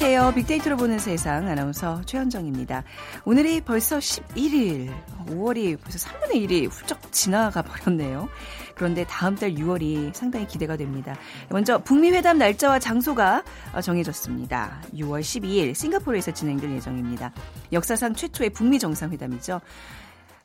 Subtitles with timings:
[0.00, 0.32] 안녕하세요.
[0.36, 2.84] 빅데이터로 보는 세상 아나운서 최현정입니다.
[3.24, 4.94] 오늘이 벌써 11일,
[5.26, 8.28] 5월이 벌써 3분의 1이 훌쩍 지나가 버렸네요.
[8.76, 11.16] 그런데 다음 달 6월이 상당히 기대가 됩니다.
[11.48, 13.42] 먼저 북미 회담 날짜와 장소가
[13.82, 14.82] 정해졌습니다.
[14.94, 17.32] 6월 12일 싱가포르에서 진행될 예정입니다.
[17.72, 19.60] 역사상 최초의 북미 정상회담이죠.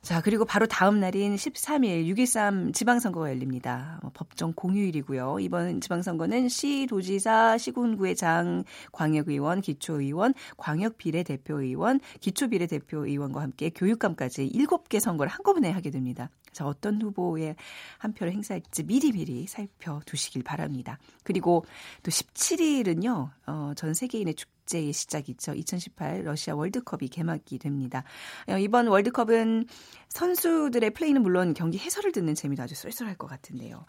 [0.03, 3.99] 자, 그리고 바로 다음 날인 13일 6.13 지방선거가 열립니다.
[4.01, 5.39] 뭐 법정 공휴일이고요.
[5.39, 15.71] 이번 지방선거는 시, 도지사, 시군구의 장, 광역의원, 기초의원, 광역비례대표의원, 기초비례대표의원과 함께 교육감까지 7개 선거를 한꺼번에
[15.71, 16.29] 하게 됩니다.
[16.51, 17.55] 자, 어떤 후보에
[17.97, 20.99] 한 표를 행사할지 미리미리 살펴두시길 바랍니다.
[21.23, 21.65] 그리고
[22.03, 25.53] 또 17일은요, 어, 전 세계인의 축제 의 시작이죠.
[25.53, 28.03] 2018 러시아 월드컵이 개막이 됩니다.
[28.47, 29.65] 어, 이번 월드컵은
[30.09, 33.85] 선수들의 플레이는 물론 경기 해설을 듣는 재미도 아주 쏠쏠할 것 같은데요.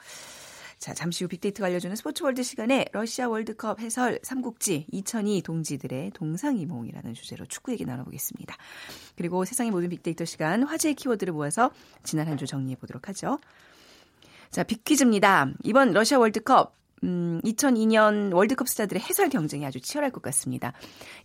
[0.79, 7.15] 자, 잠시 후 빅데이터가 알려주는 스포츠 월드 시간에 러시아 월드컵 해설 삼국지 2002 동지들의 동상이몽이라는
[7.15, 8.57] 주제로 축구 얘기 나눠보겠습니다.
[9.17, 11.71] 그리고 세상의 모든 빅데이터 시간 화제의 키워드를 모아서
[12.03, 13.39] 지난 한 주 정리해 보도록 하죠.
[14.51, 15.53] 자, 빅퀴즈입니다.
[15.63, 20.73] 이번 러시아 월드컵 음, 2002년 월드컵 스타들의 해설 경쟁이 아주 치열할 것 같습니다.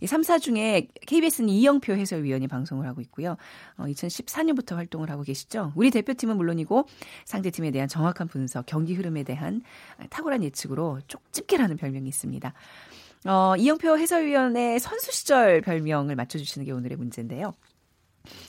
[0.00, 3.36] 이 3사 중에 KBS는 이영표 해설위원이 방송을 하고 있고요.
[3.78, 5.72] 어, 2014년부터 활동을 하고 계시죠.
[5.74, 6.86] 우리 대표팀은 물론이고
[7.24, 9.62] 상대팀에 대한 정확한 분석, 경기 흐름에 대한
[10.10, 12.52] 탁월한 예측으로 쪽집게라는 별명이 있습니다.
[13.26, 17.54] 어, 이영표 해설위원의 선수 시절 별명을 맞춰주시는 게 오늘의 문제인데요.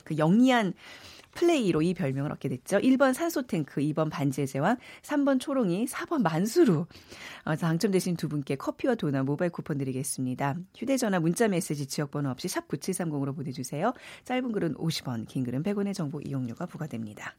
[0.04, 0.74] 그 영리한
[1.32, 2.78] 플레이로 이 별명을 얻게 됐죠.
[2.78, 6.86] 1번 산소탱크, 2번 반지의 제왕, 3번 초롱이, 4번 만수루.
[7.44, 10.56] 어, 당첨되신 두 분께 커피와 도넛 모바일 쿠폰 드리겠습니다.
[10.76, 13.92] 휴대전화 문자메시지 지역번호 없이 샵 9730으로 보내주세요.
[14.24, 17.34] 짧은 글은 50원, 긴 글은 100원의 정보 이용료가 부과됩니다.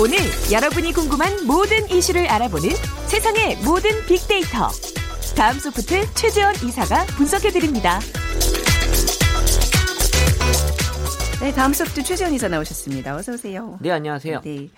[0.00, 0.18] 오늘
[0.52, 2.68] 여러분이 궁금한 모든 이슈를 알아보는
[3.08, 4.68] 세상의 모든 빅데이터.
[5.36, 7.98] 다음 소프트 최재원 이사가 분석해드립니다.
[11.40, 13.16] 네, 다음 소프트 최재원 이사 나오셨습니다.
[13.16, 13.78] 어서 오세요.
[13.80, 14.40] 네, 안녕하세요.
[14.42, 14.68] 네.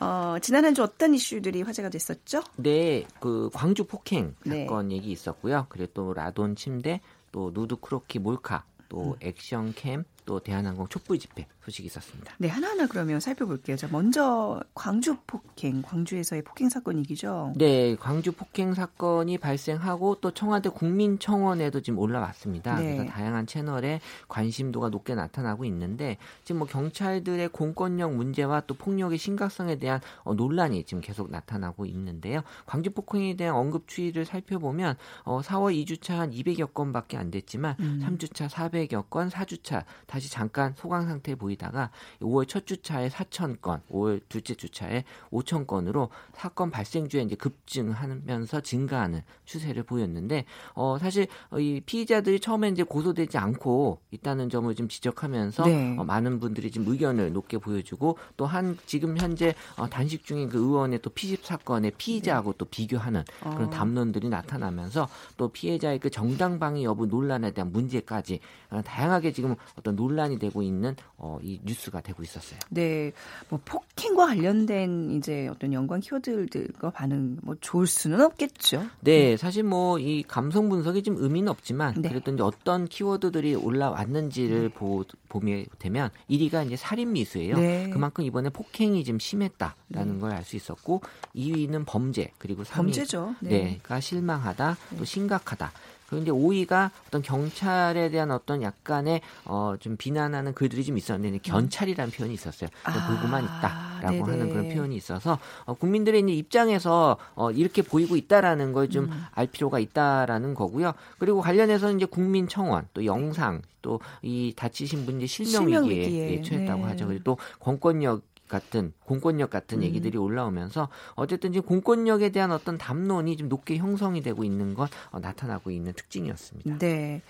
[0.00, 2.42] 어, 지난 한 주 어떤 이슈들이 화제가 됐었죠?
[2.56, 4.64] 네, 그 광주 폭행 네.
[4.64, 5.66] 사건 얘기 있었고요.
[5.68, 7.00] 그리고 또 라돈 침대,
[7.32, 9.14] 또 누드 크로키 몰카, 또 음.
[9.20, 12.34] 액션 캠, 또 대한항공 촛불 집회 소식이 있었습니다.
[12.36, 13.78] 네, 하나하나 그러면 살펴볼게요.
[13.78, 17.54] 자, 먼저 광주 폭행, 광주에서의 폭행 사건 얘기죠.
[17.56, 22.76] 네, 광주 폭행 사건이 발생하고 또 청와대 국민청원에도 지금 올라왔습니다.
[22.78, 22.96] 네.
[22.96, 29.76] 그래서 다양한 채널에 관심도가 높게 나타나고 있는데 지금 뭐 경찰들의 공권력 문제와 또 폭력의 심각성에
[29.76, 32.42] 대한 어, 논란이 지금 계속 나타나고 있는데요.
[32.66, 38.02] 광주 폭행에 대한 언급 추이를 살펴보면 어, 4월 2주차 한 200여 건밖에 안 됐지만 음.
[38.04, 41.90] 3주차 400여 건, 4주차 다시 잠깐 소강 상태에 보이다가
[42.20, 48.60] 5월 첫 주차에 4천 건, 5월 둘째 주차에 5천 건으로 사건 발생 주에 이제 급증하면서
[48.60, 54.88] 증가하는 추세를 보였는데 어 사실 어, 이 피의자들이 처음에 이제 고소되지 않고 있다는 점을 좀
[54.88, 55.96] 지적하면서 네.
[55.96, 60.58] 어, 많은 분들이 지금 의견을 높게 보여주고 또 한 지금 현재 어, 단식 중인 그
[60.58, 63.70] 의원의 또 피집 사건의 피의자하고 또 비교하는 그런 어.
[63.70, 68.40] 담론들이 나타나면서 또 피해자의 그 정당방위 여부 논란에 대한 문제까지
[68.70, 72.58] 어, 다양하게 지금 어떤 논 란이 되고 있는 어, 이 뉴스가 되고 있었어요.
[72.70, 73.12] 네,
[73.48, 78.86] 뭐 폭행과 관련된 이제 어떤 연관 키워드들과 반응 뭐 좋을 수는 없겠죠.
[79.00, 82.08] 네, 사실 뭐 이 감성 분석이 좀 의미는 없지만 네.
[82.08, 87.56] 이제 어떤 키워드들이 올라왔는지를 보, 보게 되면 1위가 이제 살인 미수예요.
[87.56, 87.90] 네.
[87.90, 91.02] 그만큼 이번에 폭행이 좀 심했다라는 걸알 수 있었고
[91.34, 93.34] 2위는 범죄 그리고 3위 범죄죠.
[93.40, 93.78] 네.
[93.82, 95.72] 가 실망하다 또 심각하다.
[96.16, 102.10] 이제 5위가 어떤 경찰에 대한 어떤 약간의 어 좀 비난하는 글들이 좀 있었는데 이제 견찰이라는
[102.10, 102.70] 표현이 있었어요.
[102.84, 104.20] 아, 보고만 있다라고 네네.
[104.22, 109.46] 하는 그런 표현이 있어서 어, 국민들의 이제 입장에서 어, 이렇게 보이고 있다라는 걸 좀알 음.
[109.52, 110.94] 필요가 있다라는 거고요.
[111.18, 116.32] 그리고 관련해서 이제 국민청원 또 영상 또 이 다치신 분 이제 실명, 위기에.
[116.32, 116.88] 예, 처했다고 네.
[116.88, 117.06] 하죠.
[117.06, 119.82] 그리고 또 공권력 같은 공권력 같은 음.
[119.82, 125.20] 얘기들이 올라오면서 어쨌든 지금 공권력에 대한 어떤 담론이 좀 높게 형성이 되고 있는 것 어,
[125.20, 126.78] 나타나고 있는 특징이었습니다.
[126.78, 127.22] 네.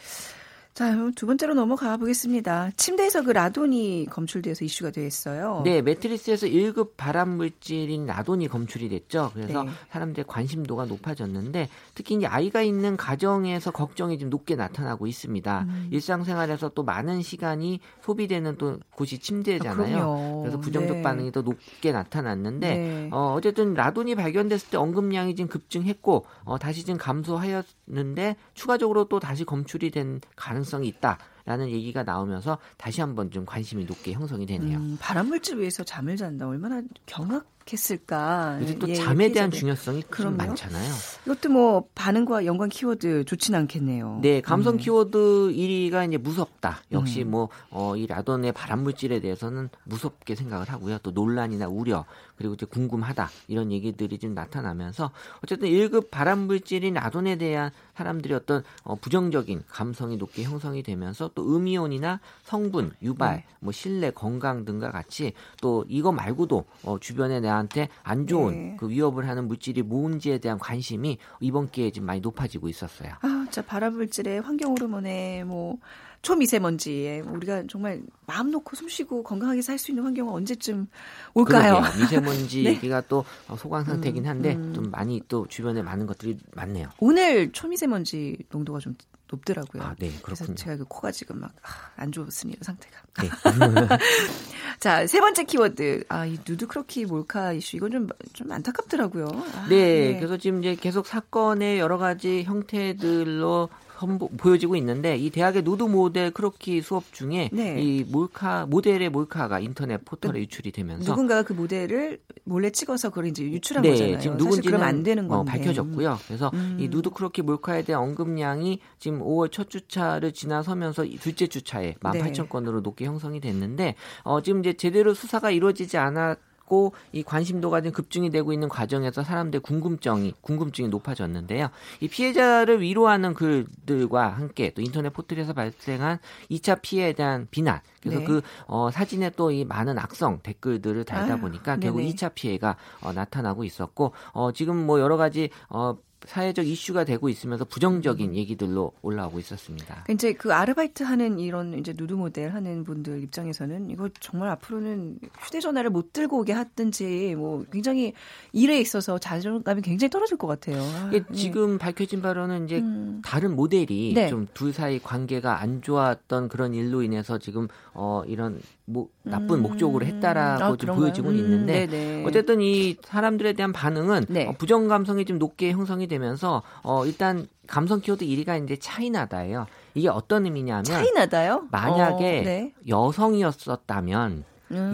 [0.78, 2.70] 자, 그럼 두 번째로 넘어가 보겠습니다.
[2.76, 5.62] 침대에서 그 라돈이 검출돼서 이슈가 됐어요.
[5.64, 9.32] 네, 매트리스에서 1급 발암 물질인 라돈이 검출이 됐죠.
[9.34, 9.70] 그래서 네.
[9.90, 15.62] 사람들의 관심도가 높아졌는데 특히 이제 아이가 있는 가정에서 걱정이 좀 높게 나타나고 있습니다.
[15.62, 15.88] 음.
[15.90, 19.98] 일상생활에서 또 많은 시간이 소비되는 또 곳이 침대잖아요.
[19.98, 20.40] 아.
[20.42, 21.02] 그래서 부정적 네.
[21.02, 23.08] 반응이 더 높게 나타났는데 네.
[23.10, 29.42] 어, 어쨌든 라돈이 발견됐을 때 언급량이 지금 급증했고 어, 다시 지금 감소하였는데 추가적으로 또 다시
[29.42, 30.88] 검출이 된 가능성이 있다.
[30.99, 34.76] 있다 라는 얘기가 나오면서 다시 한번 좀 관심이 높게 형성이 되네요.
[34.79, 36.47] 음, 발암물질 위해서 잠을 잔다.
[36.47, 38.59] 얼마나 경악 했을까?
[38.61, 40.93] 요즘 또 예, 잠에 대한 중요성이 좀 많잖아요.
[41.26, 44.20] 이것도 뭐 반응과 연관 키워드 좋지는 않겠네요.
[44.23, 44.79] 네, 감성 음.
[44.79, 46.82] 키워드 1위가 이제 무섭다.
[46.93, 47.31] 역시 음.
[47.31, 50.99] 뭐이 어, 라돈의 발암 물질에 대해서는 무섭게 생각을 하고요.
[50.99, 52.05] 또 논란이나 우려
[52.37, 55.11] 그리고 이제 궁금하다 이런 얘기들이 좀 나타나면서
[55.43, 61.56] 어쨌든 1급 발암 물질인 라돈에 대한 사람들이 어떤 어, 부정적인 감성이 높게 형성이 되면서 또
[61.56, 63.44] 음이온이나 성분, 유발, 네.
[63.61, 68.76] 뭐 실내 건강 등과 같이 또 이거 말고도 어, 주변에 나한테 안 좋은 네.
[68.78, 73.12] 그 위협을 하는 물질이 뭔지에 대한 관심이 이번 기회에 좀 많이 높아지고 있었어요.
[73.22, 75.78] 아, 자 발암 물질에 환경 호르몬에 뭐
[76.22, 80.88] 초미세먼지에 우리가 정말 마음 놓고 숨쉬고 건강하게 살 수 있는 환경은 언제쯤
[81.34, 81.75] 올까요?
[81.81, 82.00] 그러게요.
[82.02, 82.70] 미세먼지 네?
[82.70, 83.25] 얘기가 또
[83.56, 84.75] 소강 상태긴 음, 한데 음, 음.
[84.75, 86.88] 좀 많이 또 주변에 많은 것들이 많네요.
[86.99, 88.94] 오늘 초미세먼지 농도가 좀
[89.30, 89.82] 높더라고요.
[89.82, 90.22] 아, 네, 그렇군요.
[90.22, 91.52] 그래서 제가 그 코가 지금 막 안
[91.96, 92.96] 아, 좋습니다 상태가.
[93.22, 93.28] 네.
[94.80, 96.04] 자, 세 번째 키워드.
[96.08, 99.26] 아, 이 누드 크로키 몰카 이슈 이건 좀 좀 안타깝더라고요.
[99.26, 103.69] 아, 네, 네, 그래서 지금 이제 계속 사건의 여러 가지 형태들로
[103.99, 107.83] 선보, 보여지고 있는데 이 대학의 누드 모델 크로키 수업 중에 네.
[107.83, 113.27] 이 몰카 모델의 몰카가 인터넷 포털에 그 유출이 되면서 누군가가 그 모델을 몰래 찍어서 그걸
[113.27, 114.19] 이제 유출한 네, 거잖아요.
[114.21, 115.50] 지금 누군지는 안 되는 어, 건데.
[115.50, 116.19] 어, 밝혀졌고요.
[116.27, 116.77] 그래서 음.
[116.79, 122.81] 이 누드 크로키 몰카에 대한 언급량이 지금 5월 첫 주차를 지나서면서 둘째 주차에 18,000건으로 네.
[122.83, 128.31] 높게 형성이 됐는데 어, 지금 이제 제대로 수사가 이루어지지 않았 있고 이 관심도가 좀 급증이
[128.31, 131.70] 되고 있는 과정에서 사람들의 궁금증이 궁금증이 높아졌는데요.
[132.00, 136.19] 이 피해자를 위로하는 글들과 함께 또 인터넷 포털에서 발생한
[136.50, 138.25] 2차 피해에 대한 비난 그래서 네.
[138.25, 142.12] 그 어, 사진에 또 이 많은 악성 댓글들을 달다 보니까 아유, 결국 네네.
[142.12, 147.65] 2차 피해가 어, 나타나고 있었고 어, 지금 뭐 여러 가지 어, 사회적 이슈가 되고 있으면서
[147.65, 148.35] 부정적인 음.
[148.35, 150.05] 얘기들로 올라오고 있었습니다.
[150.11, 155.91] 이제 그 아르바이트 하는 이런 이제 누드 모델 하는 분들 입장에서는 이거 정말 앞으로는 휴대전화를
[155.91, 158.15] 못 들고 오게 하든지 뭐 굉장히
[158.53, 160.81] 일에 있어서 자존감이 굉장히 떨어질 것 같아요.
[160.82, 161.23] 아, 예.
[161.32, 163.23] 지금 밝혀진 바로는 이제 음.
[163.25, 164.29] 다른 모델이 네.
[164.29, 169.62] 좀둘 사이 관계가 안 좋았던 그런 일로 인해서 지금 어 이런 뭐 나쁜 음.
[169.62, 171.37] 목적으로 했다라고 아, 좀 보여지고 음.
[171.37, 172.25] 있는데 네네.
[172.26, 174.47] 어쨌든 이 사람들에 대한 반응은 네.
[174.47, 179.66] 어, 부정 감성이 좀 높게 형성이 되면서 어 일단 감성 키워드 1위가 이제 차이나다예요.
[179.94, 181.69] 이게 어떤 의미냐면 차이나다요?
[181.70, 182.72] 만약에 어, 네.
[182.88, 184.44] 여성이었었다면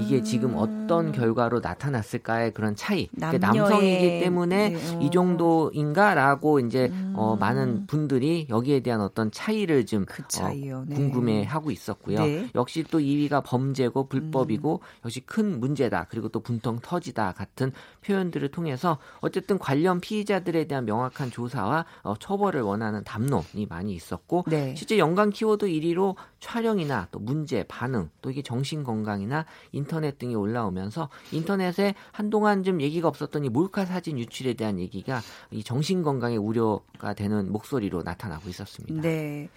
[0.01, 1.13] 이게 지금 어떤 음.
[1.13, 3.09] 결과로 나타났을까의 그런 차이.
[3.09, 4.95] 그러니까 남성이기 때문에 네.
[4.95, 5.01] 어.
[5.01, 7.15] 이 정도인가라고 이제 음.
[7.17, 10.95] 어, 많은 분들이 여기에 대한 어떤 차이를 좀 그 어, 네.
[10.95, 12.19] 궁금해하고 있었고요.
[12.19, 12.49] 네.
[12.55, 15.05] 역시 또 2위가 범죄고 불법이고 음.
[15.05, 16.07] 역시 큰 문제다.
[16.09, 17.73] 그리고 또 분통 터지다 같은
[18.05, 24.75] 표현들을 통해서 어쨌든 관련 피의자들에 대한 명확한 조사와 어, 처벌을 원하는 담론이 많이 있었고 네.
[24.77, 31.09] 실제 연관 키워드 1위로 촬영이나 또 문제, 반응, 또 이게 정신 건강이나 인터넷 등이 올라오면서
[31.33, 35.21] 인터넷에 한동안 좀 얘기가 없었던 이 몰카 사진 유출에 대한 얘기가
[35.51, 39.01] 이 정신 건강에 우려가 되는 목소리로 나타나고 있었습니다.
[39.01, 39.49] 네.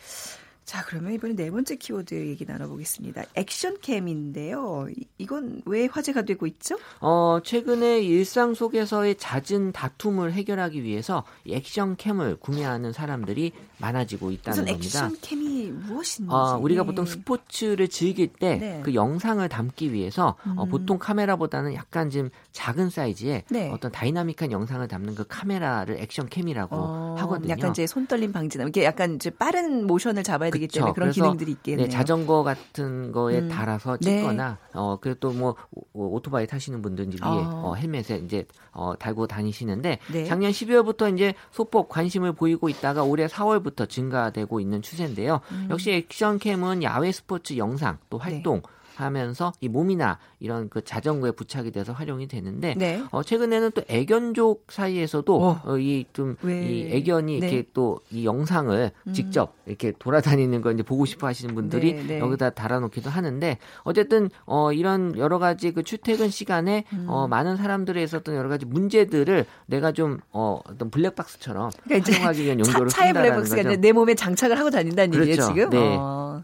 [0.67, 3.23] 자, 그러면 이번에 네 번째 키워드 얘기 나눠보겠습니다.
[3.35, 4.89] 액션캠인데요.
[5.17, 6.77] 이건 왜 화제가 되고 있죠?
[6.99, 15.05] 어, 최근에 일상 속에서의 잦은 다툼을 해결하기 위해서 액션캠을 구매하는 사람들이 많아지고 있다는 겁니다.
[15.05, 16.33] 액션캠이 무엇인지.
[16.33, 18.81] 어, 우리가 보통 스포츠를 즐길 때 그 네.
[18.83, 20.57] 그 영상을 담기 위해서 어, 음.
[20.57, 23.69] 어, 보통 카메라보다는 약간 좀 작은 사이즈의 네.
[23.71, 27.51] 어떤 다이나믹한 영상을 담는 그 카메라를 액션 캠이라고 어, 하거든요.
[27.51, 31.85] 약간 이제 손떨림 방지나 이게 약간 이제 빠른 모션을 잡아야 되기 때문에 그런 기능들이 있겠네요.
[31.85, 33.49] 네, 자전거 같은 거에 음.
[33.49, 34.17] 달아서 네.
[34.21, 34.71] 찍거나 네.
[34.73, 35.55] 어 그리고 또 뭐
[35.93, 37.61] 오토바이 타시는 분들 이제 위에 어.
[37.65, 40.25] 어, 헬멧에 이제 어 달고 다니시는데 네.
[40.25, 45.41] 작년 12월부터 이제 소폭 관심을 보이고 있다가 올해 4월부터 증가되고 있는 추세인데요.
[45.51, 45.67] 음.
[45.69, 48.61] 역시 액션 캠은 야외 스포츠 영상 또 활동 네.
[49.03, 53.03] 하면서 이 몸이나 이런 그 자전거에 부착이 돼서 활용이 되는데 네.
[53.11, 55.61] 어, 최근에는 또 애견족 사이에서도 어.
[55.65, 57.47] 어, 이좀 이 애견이 네.
[57.47, 59.13] 이렇게 또 이 영상을 음.
[59.13, 62.19] 직접 이렇게 돌아다니는 걸 이제 보고 싶어 하시는 분들이 네, 네.
[62.19, 67.05] 여기다 달아놓기도 하는데 어쨌든 어 이런 여러 가지 그 출퇴근 시간에 음.
[67.07, 72.59] 어 많은 사람들의 있었던 여러 가지 문제들을 내가 좀 어 어떤 블랙박스처럼 그러니까 활용하기 위한
[72.59, 75.29] 용도로 차, 차의 블랙박스가 내 몸에 장착을 하고 다닌다는 그렇죠.
[75.29, 75.69] 얘기예요 지금.
[75.69, 75.97] 네.
[75.99, 76.43] 어.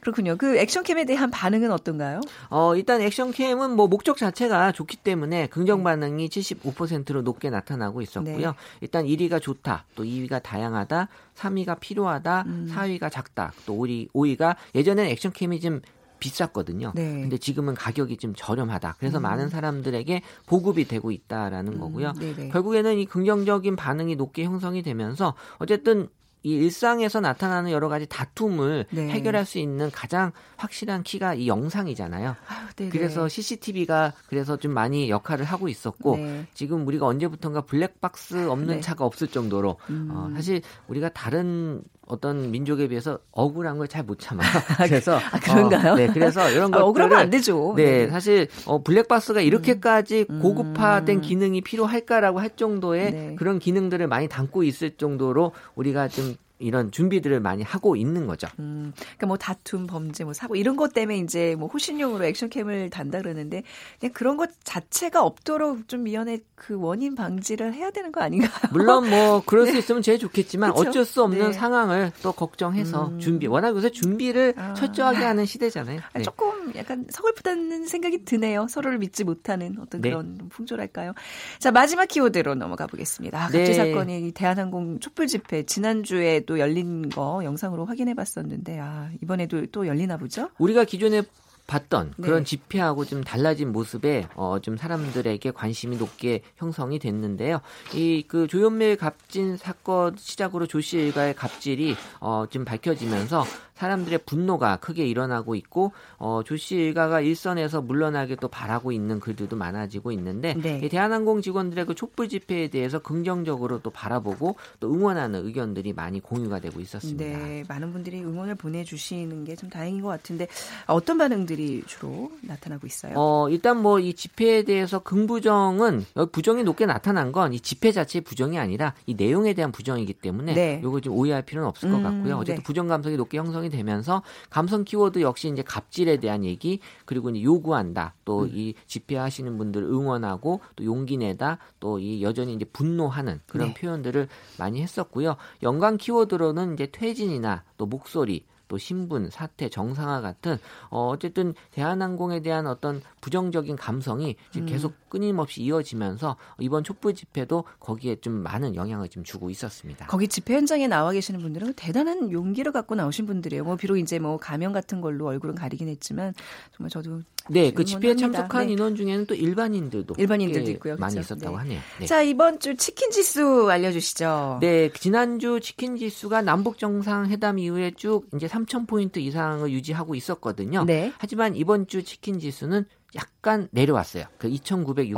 [0.00, 0.36] 그렇군요.
[0.36, 2.20] 그 액션캠에 대한 반응은 어떤가요?
[2.48, 8.48] 어, 일단 액션캠은 뭐 목적 자체가 좋기 때문에 긍정 반응이 75%로 높게 나타나고 있었고요.
[8.48, 8.56] 네.
[8.80, 12.72] 일단 1위가 좋다, 또 2위가 다양하다, 3위가 필요하다, 음.
[12.74, 15.80] 4위가 작다, 또 5위, 5위가 예전에는 액션캠이 좀
[16.20, 16.92] 비쌌거든요.
[16.94, 17.20] 네.
[17.22, 18.96] 근데 지금은 가격이 좀 저렴하다.
[18.98, 19.22] 그래서 음.
[19.22, 21.80] 많은 사람들에게 보급이 되고 있다라는 음.
[21.80, 22.12] 거고요.
[22.12, 22.50] 네네.
[22.50, 26.08] 결국에는 이 긍정적인 반응이 높게 형성이 되면서 어쨌든
[26.42, 29.08] 이 일상에서 나타나는 여러 가지 다툼을 네.
[29.08, 32.36] 해결할 수 있는 가장 확실한 키가 이 영상이잖아요.
[32.48, 32.90] 아유, 네네.
[32.90, 36.46] 그래서 CCTV가 그래서 좀 많이 역할을 하고 있었고 네.
[36.54, 38.80] 지금 우리가 언제부턴가 블랙박스 없는 네.
[38.80, 40.08] 차가 없을 정도로 음.
[40.10, 44.42] 어, 사실 우리가 다른 어떤 민족에 비해서 억울한 걸 잘 못 참아.
[44.88, 45.92] 그래서 아, 그런가요?
[45.92, 47.74] 어, 네, 그래서 이런 아, 것들을 억울하면 안 되죠.
[47.76, 50.40] 네, 사실 어, 블랙박스가 이렇게까지 음.
[50.40, 53.34] 고급화된 기능이 필요할까라고 할 정도의 네.
[53.38, 58.46] 그런 기능들을 많이 담고 있을 정도로 우리가 좀 이런 준비들을 많이 하고 있는 거죠.
[58.58, 63.18] 음, 그러니까 뭐 다툼, 범죄, 뭐 사고 이런 것 때문에 이제 뭐 호신용으로 액션캠을 단다
[63.18, 63.62] 그러는데
[63.98, 68.50] 그냥 그런 것 자체가 없도록 좀 미연의 그 원인 방지를 해야 되는 거 아닌가요?
[68.70, 70.88] 물론 뭐 그럴 수 있으면 제일 좋겠지만 그쵸?
[70.88, 71.52] 어쩔 수 없는 네.
[71.52, 73.18] 상황을 또 걱정해서 음.
[73.18, 73.46] 준비.
[73.46, 74.74] 워낙 요새 준비를 아.
[74.74, 76.00] 철저하게 하는 시대잖아요.
[76.00, 76.22] 아, 네.
[76.22, 78.66] 조금 약간 서글프다는 생각이 드네요.
[78.68, 80.10] 서로를 믿지 못하는 어떤 네.
[80.10, 81.14] 그런 풍조랄까요.
[81.58, 83.38] 자 마지막 키워드로 넘어가 보겠습니다.
[83.38, 83.74] 아, 갑질 네.
[83.74, 89.86] 사건이 이 대한항공 촛불 집회 지난주에 또 열린 거 영상으로 확인해 봤었는데 아 이번에도 또
[89.86, 90.50] 열리나 보죠?
[90.58, 91.22] 우리가 기존에
[91.70, 92.26] 봤던 네.
[92.26, 97.60] 그런 집회하고 좀 달라진 모습에 어, 좀 사람들에게 관심이 높게 형성이 됐는데요.
[97.94, 105.06] 이 그 조현밀 갑진 사건 시작으로 조씨 일가의 갑질이 어, 좀 밝혀지면서 사람들의 분노가 크게
[105.06, 110.80] 일어나고 있고 어, 조씨 일가가 일선에서 물러나게 또 바라고 있는 글들도 많아지고 있는데 네.
[110.84, 116.60] 이 대한항공 직원들의 그 촛불 집회에 대해서 긍정적으로 또 바라보고 또 응원하는 의견들이 많이 공유가
[116.60, 117.24] 되고 있었습니다.
[117.24, 120.46] 네, 많은 분들이 응원을 보내주시는 게 좀 다행인 것 같은데
[120.86, 123.14] 어떤 반응들이 주로 나타나고 있어요?
[123.16, 128.22] 어, 일단 뭐 이 집회에 대해서 긍부정은 여기 부정이 높게 나타난 건 이 집회 자체의
[128.22, 130.80] 부정이 아니라 이 내용에 대한 부정이기 때문에 네.
[130.82, 132.36] 요거 좀 오해할 필요는 없을 것 음, 같고요.
[132.36, 132.62] 어쨌든 네.
[132.62, 138.14] 부정 감성이 높게 형성이 되면서 감성 키워드 역시 이제 갑질에 대한 얘기 그리고 이제 요구한다.
[138.24, 138.50] 또 음.
[138.54, 143.74] 이 집회하시는 분들 응원하고 또 용기 내다 또 이 여전히 이제 분노하는 그런 네.
[143.74, 145.36] 표현들을 많이 했었고요.
[145.62, 150.56] 연관 키워드로는 이제 퇴진이나 또 목소리 또 신분, 사태, 정상화 같은
[150.90, 154.72] 어 어쨌든 대한항공에 대한 어떤 부정적인 감성이 지금 음.
[154.72, 160.06] 계속 끊임없이 이어지면서 이번 촛불 집회도 거기에 좀 많은 영향을 좀 주고 있었습니다.
[160.06, 163.64] 거기 집회 현장에 나와 계시는 분들은 대단한 용기를 갖고 나오신 분들이에요.
[163.64, 166.32] 뭐 비록 이제 뭐 가면 같은 걸로 얼굴은 가리긴 했지만
[166.76, 168.14] 정말 저도 네, 그 집회에.
[168.14, 168.74] 참석한 네.
[168.74, 170.96] 인원 중에는 또 일반인들도 일반인들도 꽤 있고요.
[170.96, 171.34] 많이 그렇죠?
[171.34, 171.62] 있었다고 네.
[171.62, 171.80] 하네요.
[171.98, 172.06] 네.
[172.06, 174.58] 자 이번 주 치킨 지수 알려 주시죠.
[174.60, 180.84] 네, 지난주 치킨 지수가 남북 정상 회담 이후에 쭉 이제 3,000 포인트 이상을 유지하고 있었거든요.
[180.84, 181.12] 네.
[181.18, 182.84] 하지만 이번 주 치킨 지수는
[183.16, 184.24] 약간 내려왔어요.
[184.38, 185.14] 그 2,961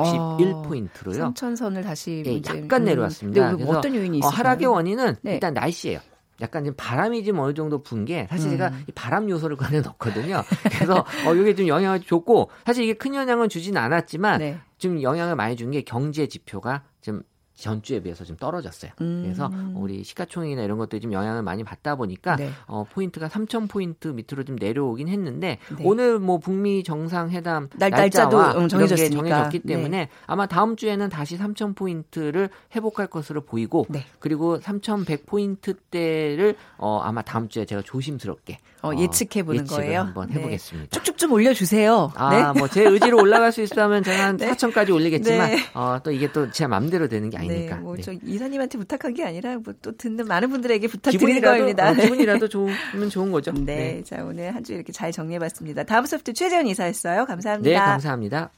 [0.64, 1.34] 포인트로요.
[1.34, 3.50] 3천선을 다시 예, 이제, 약간 음, 내려왔습니다.
[3.50, 4.38] 네, 그래서 어떤 요인이 어, 있을까요?
[4.38, 5.34] 하락의 원인은 네.
[5.34, 6.00] 일단 날씨예요.
[6.40, 8.84] 약간 좀 바람이 좀 어느 정도 분 게 사실 제가 음.
[8.88, 10.42] 이 바람 요소를 꺼내 넣거든요.
[10.64, 14.58] 그래서 어 이게 좀 영향을 줬고 사실 이게 큰 영향은 주진 않았지만 네.
[14.78, 17.22] 좀 영향을 많이 준 게 경제 지표가 좀
[17.54, 18.92] 전주에 비해서 좀 떨어졌어요.
[19.02, 19.22] 음.
[19.24, 22.50] 그래서 우리 시가총액이나 이런 것들이 좀 영향을 많이 받다 보니까 네.
[22.66, 25.84] 어, 포인트가 3,000 포인트 밑으로 좀 내려오긴 했는데 네.
[25.84, 29.16] 오늘 뭐 북미 정상회담 날- 날짜와 음, 이런 게 정해졌으니까.
[29.16, 29.74] 정해졌기 네.
[29.74, 34.04] 때문에 아마 다음 주에는 다시 3,000 포인트를 회복할 것으로 보이고 네.
[34.18, 40.00] 그리고 3,100 포인트대를 어, 아마 다음 주에 제가 조심스럽게 어, 예측해 보는 거예요.
[40.00, 40.34] 한번 네.
[40.40, 40.90] 해보겠습니다.
[40.98, 42.12] 쭉쭉 좀 올려주세요.
[42.16, 44.50] 아, 뭐제 의지로 올라갈 수 있다면 제가 한 네.
[44.50, 45.58] 4천까지 올리겠지만 네.
[45.74, 47.76] 어, 또 이게 또제 맘대로 되는 게 아니니까.
[47.76, 48.02] 네, 뭐 네.
[48.02, 51.90] 저 이사님한테 부탁한 게 아니라 뭐 또 듣는 많은 분들에게 부탁드리는 겁니다.
[51.90, 53.52] 어, 기분이라도 좋으면 좋은 거죠.
[53.64, 55.82] 네, 자 오늘 한 주 이렇게 잘 정리해봤습니다.
[55.84, 57.24] 다음 소프트 최재원 이사였어요.
[57.26, 57.70] 감사합니다.
[57.70, 58.50] 네, 감사합니다.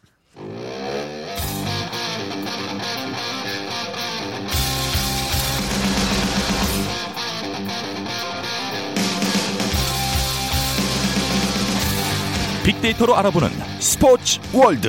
[12.64, 14.88] 빅데이터로 알아보는 스포츠 월드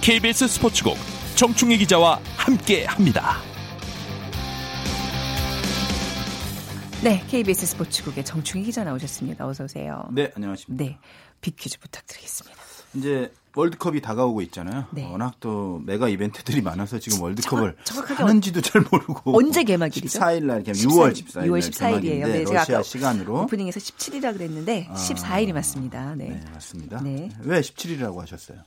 [0.00, 0.96] KBS 스포츠국
[1.36, 3.36] 정충희 기자와 함께합니다.
[7.04, 9.46] 네, KBS 스포츠국의 정충희 기자 나오셨습니다.
[9.46, 10.08] 어서 오세요.
[10.10, 10.82] 네, 안녕하십니까.
[10.82, 10.98] 네,
[11.42, 12.58] 빅퀴즈 부탁드리겠습니다.
[12.94, 14.84] 이제 월드컵이 다가오고 있잖아요.
[14.92, 15.10] 네.
[15.10, 20.18] 워낙 또 메가 이벤트들이 많아서 지금 월드컵을 정확- 하는지도 잘 모르고 언제 개막일이죠?
[20.20, 22.02] 14일 날 6월 14일 날 6월 14일이에요.
[22.02, 24.94] 개막인데 네, 제가 아까 시간으로 오프닝에서 17이라 그랬는데 아.
[24.94, 26.14] 14일이 맞습니다.
[26.14, 26.28] 네.
[26.28, 27.00] 네, 맞습니다.
[27.02, 27.28] 네.
[27.42, 28.58] 왜 17이라고 하셨어요?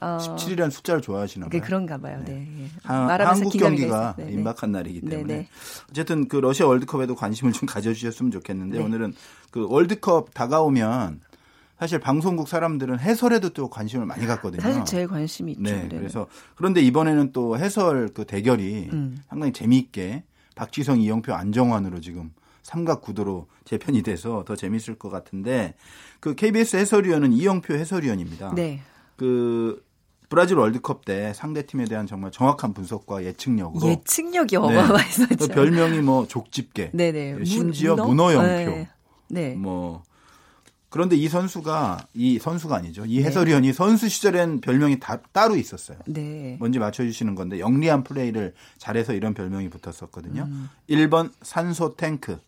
[0.00, 1.62] 어, 17이라는 숫자를 좋아하시나 그 봐요.
[1.64, 2.20] 그런가 봐요.
[2.24, 2.48] 네.
[2.62, 2.68] 예.
[2.82, 4.14] 하- 말하면서 한국 경기가.
[4.18, 4.32] 네, 네.
[4.32, 5.48] 임박한 날이기 때문에 네, 네.
[5.90, 8.84] 어쨌든 그 러시아 월드컵에도 관심을 좀 가져주셨으면 좋겠는데 네.
[8.84, 9.14] 오늘은
[9.52, 11.20] 그 월드컵 다가오면
[11.82, 14.62] 사실 방송국 사람들은 해설에도 또 관심을 많이 갖거든요.
[14.62, 15.62] 사실 제일 관심이 있죠.
[15.64, 15.98] 네, 네.
[15.98, 19.20] 그래서 그런데 이번에는 또 해설 그 대결이 음.
[19.28, 20.22] 상당히 재미있게
[20.54, 22.30] 박지성, 이영표, 안정환으로 지금
[22.62, 25.74] 삼각 구도로 재편이 돼서 더 재밌을 것 같은데
[26.20, 28.54] 그 KBS 해설위원은 이영표 해설위원입니다.
[28.54, 28.78] 네.
[29.16, 29.84] 그
[30.28, 35.36] 브라질 월드컵 때 상대 팀에 대한 정말 정확한 분석과 예측력으로 예측력이 어마어마했었죠.
[35.36, 37.44] 그 별명이 뭐 족집게, 네네.
[37.44, 38.06] 심지어 문어?
[38.06, 38.88] 문어 영표, 네.
[39.28, 39.54] 네.
[39.56, 40.04] 뭐
[40.92, 43.02] 그런데 이 선수가 이 선수가 아니죠.
[43.04, 43.08] 네.
[43.08, 45.96] 이 해설위원이 선수 시절엔 별명이 다, 따로 있었어요.
[46.06, 46.56] 네.
[46.58, 50.42] 뭔지 맞춰주시는 건데 영리한 플레이를 잘해서 이런 별명이 붙었었거든요.
[50.42, 50.68] 음.
[50.90, 52.38] 1번 산소 탱크,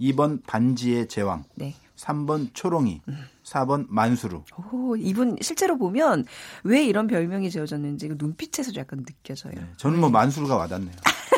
[0.00, 1.74] 2번 반지의 제왕, 네.
[1.96, 3.02] 3번 초롱이,
[3.44, 4.42] 4번 만수루.
[4.72, 6.24] 오, 이분 실제로 보면
[6.64, 9.54] 왜 이런 별명이 지어졌는지 그 눈빛에서도 약간 느껴져요.
[9.54, 10.94] 네, 저는 뭐 만수루가 와닿네요.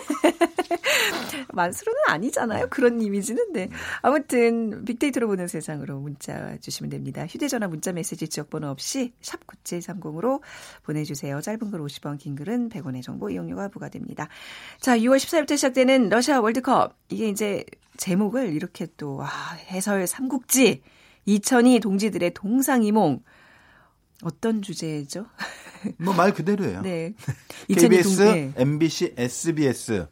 [1.53, 2.69] 만수르는 아니잖아요.
[2.69, 3.53] 그런 이미지는.
[3.53, 3.69] 네.
[4.03, 7.27] 아무튼 빅데이터로 보는 세상으로 문자 주시면 됩니다.
[7.27, 10.41] 휴대전화 문자 메시지 지역번호 없이 샵 9730으로
[10.85, 11.41] 보내주세요.
[11.41, 14.29] 짧은 글 50원, 긴 글은 100원의 정보 이용료가 부과됩니다.
[14.81, 16.95] 자, 6월 14일부터 시작되는 러시아 월드컵.
[17.09, 17.65] 이게 이제
[17.97, 19.29] 제목을 이렇게 또 아,
[19.71, 20.83] 해설 삼국지
[21.27, 23.23] 2002 동지들의 동상이몽
[24.23, 25.27] 어떤 주제죠?
[25.99, 26.83] 뭐 말 그대로예요.
[26.83, 27.13] 네.
[27.69, 28.53] 2002 KBS, 동- 네.
[28.57, 30.07] MBC, SBS.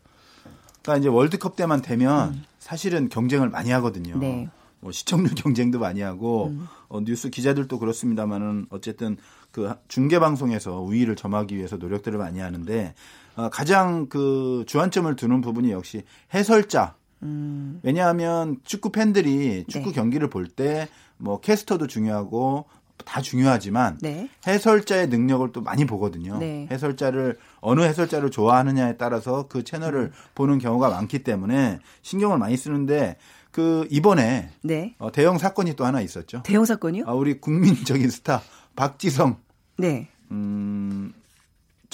[0.82, 4.14] 그러니까 이제 월드컵 때만 되면 사실은 경쟁을 많이 하거든요.
[4.14, 4.20] 음.
[4.20, 4.48] 네.
[4.80, 6.66] 뭐 시청률 경쟁도 많이 하고 음.
[6.88, 9.16] 어, 뉴스 기자들도 그렇습니다만은 어쨌든
[9.50, 12.94] 그 중계 방송에서 우위를 점하기 위해서 노력들을 많이 하는데
[13.36, 16.02] 어, 가장 그 주안점을 두는 부분이 역시
[16.34, 16.96] 해설자.
[17.24, 17.80] 음.
[17.82, 19.94] 왜냐하면 축구 팬들이 축구 네.
[19.94, 22.66] 경기를 볼 때 뭐 캐스터도 중요하고
[23.04, 24.28] 다 중요하지만 네.
[24.46, 26.38] 해설자의 능력을 또 많이 보거든요.
[26.38, 26.66] 네.
[26.70, 30.12] 해설자를 어느 해설자를 좋아하느냐에 따라서 그 채널을 음.
[30.34, 33.16] 보는 경우가 많기 때문에 신경을 많이 쓰는데
[33.50, 34.94] 그 이번에 네.
[34.98, 36.42] 어, 대형 사건이 또 하나 있었죠.
[36.44, 37.04] 대형 사건이요?
[37.06, 38.42] 아, 우리 국민적인 스타
[38.74, 39.36] 박지성
[39.78, 40.08] 네.
[40.30, 41.12] 음,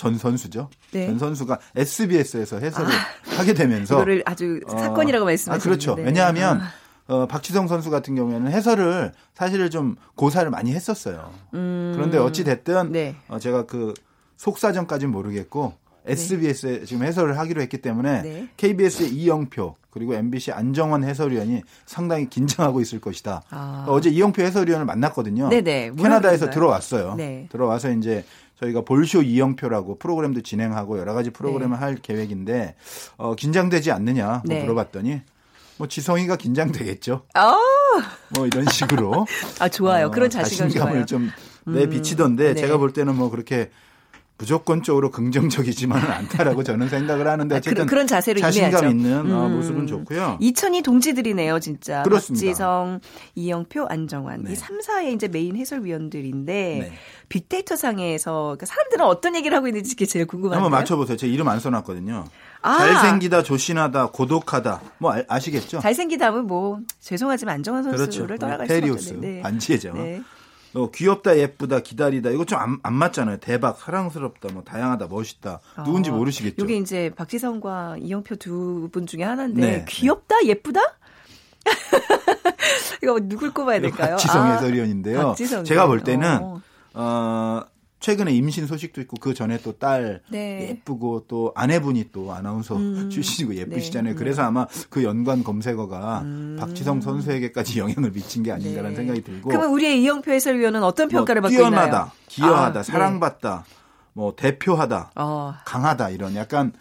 [0.00, 0.70] 전 선수죠.
[0.92, 1.08] 네.
[1.08, 2.88] 전 선수가 SBS에서 해설을
[3.36, 5.62] 하게 되면서 이거를 아주 어, 사건이라고 아, 말씀하셨는데.
[5.62, 6.02] 그렇죠.
[6.02, 6.62] 왜냐하면
[7.06, 11.30] 어, 박지성 선수 같은 경우에는 해설을 사실을 좀 고사를 많이 했었어요.
[11.52, 13.14] 음, 그런데 어찌 됐든 네.
[13.28, 13.92] 어, 제가 그
[14.38, 15.74] 속사정까지는 모르겠고
[16.06, 18.48] SBS에 지금 해설을 하기로 했기 때문에 네.
[18.56, 23.42] KBS의 이영표 그리고 MBC 안정환 해설위원이 상당히 긴장하고 있을 것이다.
[23.50, 23.84] 아.
[23.86, 25.50] 어제 이영표 해설위원을 만났거든요.
[25.50, 25.92] 네네.
[25.98, 26.48] 캐나다에서?
[26.48, 27.16] 들어왔어요.
[27.16, 27.48] 네.
[27.50, 28.24] 들어와서 이제
[28.60, 32.74] 저희가 볼쇼 이영표라고 프로그램도 진행하고 여러 가지 프로그램을 할 계획인데
[33.16, 34.62] 어, 긴장되지 않느냐 뭐 네.
[34.62, 35.22] 물어봤더니
[35.78, 37.22] 뭐 지성이가 긴장되겠죠.
[37.34, 37.56] 아,
[38.34, 39.26] 뭐 이런 식으로
[39.60, 40.06] 아 좋아요.
[40.06, 40.68] 어, 그런 자신감.
[40.68, 41.30] 자신감을 좀
[41.66, 42.60] 내비치던데 네.
[42.60, 43.70] 제가 볼 때는 뭐 그렇게
[44.40, 48.88] 무조건적으로 긍정적이지만은 않다라고 저는 생각을 하는데 아, 어쨌든 그런- 그런 자세로 자신감 임해야죠.
[48.96, 49.56] 있는 어, 음.
[49.56, 50.38] 모습은 좋고요.
[50.40, 52.02] 2002 동지들이네요, 진짜.
[52.02, 52.46] 그렇습니다.
[52.46, 53.00] 박지성,
[53.34, 54.44] 이영표, 안정환.
[54.44, 54.52] 네.
[54.52, 56.92] 이 3, 4의 이제 메인 해설위원들인데 네.
[57.28, 60.64] 빅데이터 상에서 그러니까 사람들은 어떤 얘기를 하고 있는지 그게 제일 궁금한데요.
[60.64, 61.18] 한번 맞춰보세요.
[61.18, 62.24] 제 이름 안 써놨거든요.
[62.62, 62.78] 아.
[62.78, 64.80] 잘생기다, 조신하다, 고독하다.
[64.98, 68.36] 뭐 아, 시겠죠 잘생기다면 뭐 죄송하지만 안정환 선수를 그렇죠.
[68.40, 69.42] 떠나갈 테리우스, 수가 없는데.
[69.42, 69.92] 반지의죠.
[69.92, 70.22] 네.
[70.74, 72.30] 어, 귀엽다, 예쁘다, 기다리다.
[72.30, 73.38] 이거 좀안 맞잖아요.
[73.38, 75.60] 대박, 사랑스럽다, 뭐 다양하다, 멋있다.
[75.84, 76.64] 누군지 어, 모르시겠죠.
[76.64, 79.84] 이게 이제 박지성과 이영표 두 분 중에 하나인데 네.
[79.88, 80.80] 귀엽다, 예쁘다?
[83.02, 84.10] 이거 누굴 꼽아야 될까요?
[84.10, 85.28] 박지성 아, 해설위원인데요.
[85.28, 85.64] 박지성이요.
[85.64, 86.60] 제가 볼 때는 어.
[86.94, 87.62] 어,
[88.00, 90.70] 최근에 임신 소식도 있고 그 전에 또딸 네.
[90.70, 93.08] 예쁘고 또 아내분이 또 아나운서 음.
[93.12, 94.14] 출신이고 예쁘시잖아요.
[94.14, 94.18] 네.
[94.18, 96.24] 그래서 아마 그 연관 검색어가
[96.58, 98.96] 박지성 선수에게까지 영향을 미친 게 아닌가라는 네.
[98.96, 102.10] 생각이 들고 그러면 우리의 이영표 해설위원은 어떤 뭐 평가를 받고 뛰어나다, 있나요?
[102.28, 102.90] 기여하다, 아, 네.
[102.90, 103.64] 사랑받다,
[104.14, 106.72] 뭐 대표하다, 어, 강하다 이런 약간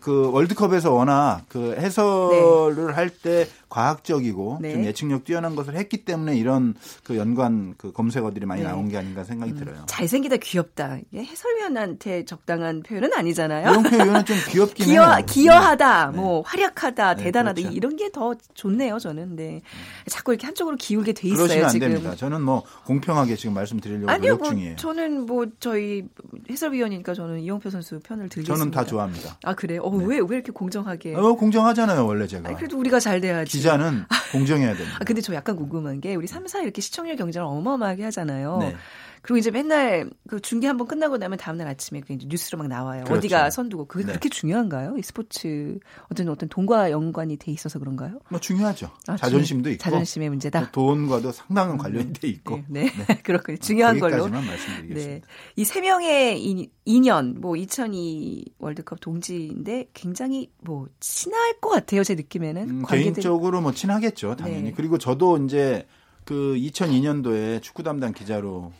[0.00, 4.72] 그 월드컵에서 워낙 그 해설을 할때 과학적이고 네.
[4.72, 6.74] 좀 예측력 뛰어난 것을 했기 때문에 이런
[7.04, 8.68] 그 연관 그 검색어들이 많이 네.
[8.68, 9.84] 나온 게 아닌가 생각이 들어요.
[9.86, 10.98] 잘생기다, 귀엽다.
[11.10, 13.70] 이게 해설위원한테 적당한 표현은 아니잖아요.
[13.70, 15.24] 이영표 의원은 좀 귀엽긴 기여, 해요.
[15.26, 16.16] 기여하다, 네.
[16.16, 17.74] 뭐 활약하다, 네, 대단하다 그렇죠.
[17.76, 19.36] 이런 게 더 좋네요, 저는.
[19.36, 19.62] 네.
[20.06, 21.88] 자꾸 이렇게 한쪽으로 기울게 돼 있어요, 그러시면 안 지금.
[21.88, 22.14] 됩니다.
[22.14, 24.76] 저는 뭐 공평하게 지금 말씀드리려고 아니요, 노력 뭐 중이에요.
[24.76, 26.04] 저는 뭐 저희
[26.50, 28.54] 해설위원이니까 저는 이영표 선수 편을 들겠습니다.
[28.54, 29.38] 저는 다 좋아합니다.
[29.44, 29.80] 아 그래요?
[29.82, 31.14] 어, 왜, 왜 이렇게 공정하게?
[31.14, 32.48] 어, 공정하잖아요, 원래 제가.
[32.48, 33.56] 아니, 그래도 우리가 잘 돼야지.
[33.58, 34.98] 기자는 공정해야 됩니다.
[35.00, 38.58] 아, 근데 저 약간 궁금한 게 우리 3, 4 이렇게 시청률 경쟁을 어마어마하게 하잖아요.
[38.60, 38.76] 네.
[39.22, 43.04] 그리고 이제 맨날 그 중계 한번 끝나고 나면 다음날 아침에 그 이제 뉴스로 막 나와요.
[43.04, 43.18] 그렇죠.
[43.18, 44.10] 어디가 선두고 그게 네.
[44.12, 44.96] 그렇게 중요한가요?
[44.98, 45.78] 이 스포츠
[46.10, 48.18] 어떤 어떤 돈과 연관이 돼 있어서 그런가요?
[48.30, 48.90] 뭐 중요하죠.
[49.06, 49.82] 아, 자존심도 중- 있고.
[49.82, 50.72] 자존심의 문제다.
[50.72, 52.62] 또 돈과도 상당한 관련이 돼 있고.
[52.68, 52.90] 네, 네.
[53.22, 53.58] 그렇군요.
[53.58, 54.24] 중요한 걸로.
[54.24, 55.26] 거기까지만 말씀드리겠습니다.
[55.26, 55.32] 네.
[55.56, 62.16] 이 세 명의 인- 인연, 뭐, 2002 월드컵 동지인데 굉장히 뭐, 친할 것 같아요, 제
[62.16, 62.68] 느낌에는.
[62.68, 62.82] 음.
[62.88, 64.62] 개인적으로 뭐 친하겠죠, 당연히.
[64.64, 64.72] 네.
[64.76, 65.86] 그리고 저도 이제
[66.24, 68.72] 그 2002년도에 축구 담당 기자로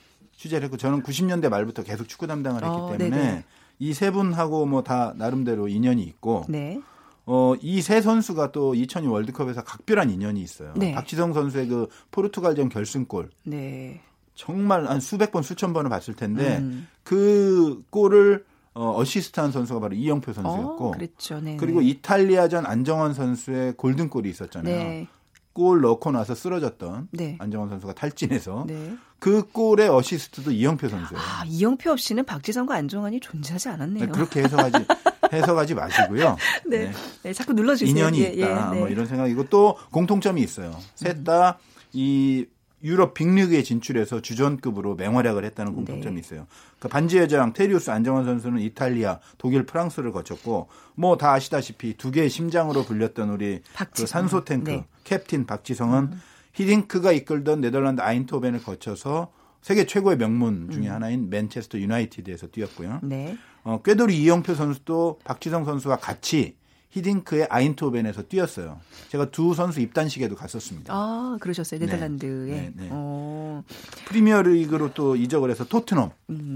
[0.42, 3.44] 취재를 했고 저는 90년대 말부터 계속 축구 담당을 했기 어, 때문에.
[3.78, 6.80] 이 세 분하고 뭐 다 나름대로 인연이 있고 네.
[7.26, 10.72] 어, 이 세 선수가 또 2002 월드컵에서 각별한 인연이 있어요.
[10.76, 10.92] 네.
[10.94, 14.00] 박지성 선수의 그 포르투갈전 결승골 네.
[14.34, 16.88] 정말 한 수백 번 수천 번을 봤을 텐데 음.
[17.04, 21.40] 그 골을 어, 어시스트한 선수가 바로 이영표 선수였고 어, 그랬죠.
[21.40, 21.56] 네.
[21.58, 24.74] 그리고 이탈리아전 안정환 선수의 골든골이 있었잖아요.
[24.76, 25.08] 네.
[25.52, 27.36] 골 넣고 나서 쓰러졌던 네.
[27.38, 28.96] 안정환 선수가 탈진해서 네.
[29.22, 31.22] 그 골의 어시스트도 이영표 선수예요.
[31.22, 34.10] 아, 이영표 없이는 박지성과 안정환이 존재하지 않았네요.
[34.10, 34.84] 그렇게 해석하지
[35.32, 36.36] 해석하지 마시고요.
[36.66, 36.90] 네.
[37.22, 37.90] 네, 자꾸 눌러 주세요.
[37.94, 38.70] 인연이 예, 있다.
[38.70, 38.78] 예, 네.
[38.80, 40.76] 뭐 이런 생각이고 또 공통점이 있어요.
[40.96, 41.56] 셋 다
[41.92, 42.46] 이
[42.82, 46.20] 유럽 빅리그에 진출해서 주전급으로 맹활약을 했다는 공통점이 네.
[46.20, 46.48] 있어요.
[46.80, 52.28] 그 반지 여장 테리우스 안정환 선수는 이탈리아, 독일, 프랑스를 거쳤고 뭐 다 아시다시피 두 개의
[52.28, 53.60] 심장으로 불렸던 우리
[53.94, 54.04] 그.
[54.06, 54.84] 산소 탱크 네.
[55.04, 56.10] 캡틴 박지성은
[56.52, 62.98] 히딩크가 이끌던 네덜란드 아인토벤을 거쳐서 세계 최고의 명문 중에 하나인 맨체스터 유나이티드에서 뛰었고요.
[63.02, 63.36] 네.
[63.62, 66.56] 어, 꾀돌이 이영표 선수도 박지성 선수와 같이
[66.90, 68.78] 히딩크의 아인토벤에서 뛰었어요.
[69.08, 70.92] 제가 두 선수 입단식에도 갔었습니다.
[70.92, 71.80] 아, 그러셨어요.
[71.80, 71.86] 네.
[71.86, 72.50] 네덜란드에.
[72.50, 72.88] 네, 네.
[72.90, 73.62] 어,
[74.08, 76.10] 프리미어리그로 또 이적을 해서 토트넘.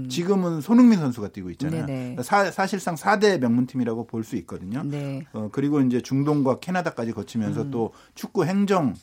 [0.09, 1.81] 지금은 손흥민 선수가 뛰고 있잖아요.
[1.81, 1.85] 음.
[1.87, 2.23] 네네.
[2.23, 4.83] 사, 사실상 4대 명문팀이라고 볼 수 있거든요.
[4.83, 5.25] 네.
[5.33, 7.71] 어, 그리고 이제 중동과 캐나다까지 거치면서 음.
[7.71, 8.93] 또 축구 행정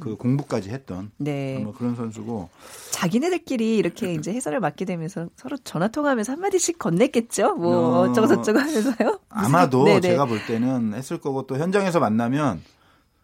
[0.00, 1.58] 그 공부까지 했던 네.
[1.58, 2.48] 뭐 그런 선수고
[2.90, 7.56] 자기네들끼리 이렇게 이제 해설을 맡게 되면서 서로 전화 통화하면서 한 마디씩 건넸겠죠?
[7.56, 9.20] 뭐 어, 어쩌고 저쩌고 하면서요?
[9.28, 10.00] 아마도 네네.
[10.00, 12.62] 제가 볼 때는 했을 거고 또 현장에서 만나면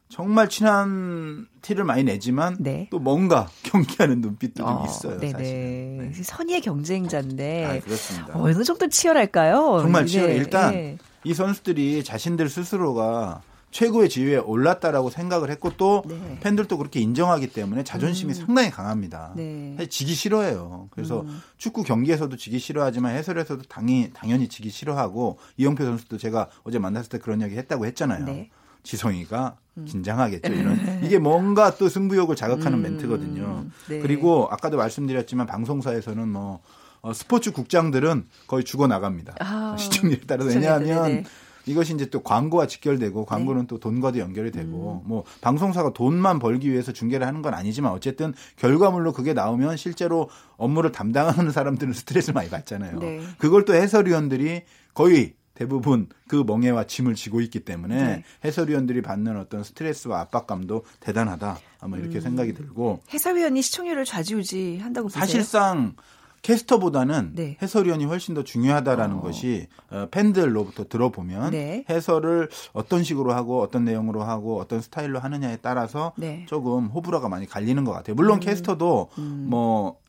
[0.08, 2.86] 정말 친한 티를 많이 내지만 네.
[2.90, 5.18] 또 뭔가 경계하는 눈빛도 좀 어, 있어요.
[5.18, 5.32] 네네.
[5.32, 6.12] 사실은.
[6.12, 6.22] 네.
[6.22, 8.34] 선의의 경쟁자인데 아, 그렇습니다.
[8.34, 9.78] 어느 정도 치열할까요?
[9.80, 10.34] 정말 네, 치열해.
[10.36, 10.98] 일단 네.
[11.24, 13.40] 이 선수들이 자신들 스스로가
[13.72, 16.14] 최고의 지위에 올랐다라고 생각을 했고 또 네.
[16.14, 16.38] 음.
[16.40, 19.32] 팬들도 그렇게 인정하기 때문에 자존심이 상당히 강합니다.
[19.34, 19.72] 네.
[19.76, 20.88] 사실 지기 싫어해요.
[20.90, 21.40] 그래서 음.
[21.56, 27.18] 축구 경기에서도 지기 싫어하지만 해설에서도 당연히 당연히 지기 싫어하고 이영표 선수도 제가 어제 만났을 때
[27.18, 28.26] 그런 얘기 했다고 했잖아요.
[28.26, 28.50] 네.
[28.84, 29.56] 지성이가
[29.86, 30.52] 긴장하겠죠.
[30.52, 32.82] 이런 이게 뭔가 또 승부욕을 자극하는 음.
[32.82, 33.64] 멘트거든요.
[33.88, 34.00] 네.
[34.00, 36.60] 그리고 아까도 말씀드렸지만 방송사에서는 뭐
[37.00, 39.34] 어, 스포츠 국장들은 거의 죽어 나갑니다.
[39.40, 40.60] 아, 시청률에 따라서 그렇죠.
[40.60, 41.24] 왜냐하면 네네.
[41.66, 46.92] 이것이 이제 또 광고와 직결되고 광고는 또 돈과도 연결이 되고 뭐 방송사가 돈만 벌기 위해서
[46.92, 52.98] 중계를 하는 건 아니지만 어쨌든 결과물로 그게 나오면 실제로 업무를 담당하는 사람들은 스트레스를 많이 받잖아요.
[52.98, 53.20] 네.
[53.38, 54.62] 그걸 또 해설위원들이
[54.94, 58.24] 거의 대부분 그 멍해와 짐을 지고 있기 때문에 네.
[58.44, 61.58] 해설위원들이 받는 어떤 스트레스와 압박감도 대단하다.
[61.80, 65.20] 아마 이렇게 생각이 들고 해설위원이 시청률을 좌지우지 한다고 보세요?
[65.20, 65.94] 사실상
[66.42, 67.56] 캐스터보다는 네.
[67.62, 71.84] 해설위원이 훨씬 더 중요하다라는 것이 어, 팬들로부터 들어보면 네.
[71.88, 76.40] 해설을 어떤 식으로 하고 어떤 내용으로 하고 어떤 스타일로 하느냐에 따라서 네.
[76.42, 76.46] 음.
[76.46, 78.14] 조금 호불호가 많이 갈리는 것 같아요.
[78.16, 80.01] 물론 캐스터도 뭐